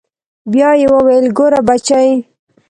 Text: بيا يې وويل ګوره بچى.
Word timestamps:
بيا 0.51 0.69
يې 0.79 0.87
وويل 0.93 1.25
ګوره 1.37 1.59
بچى. 1.67 2.07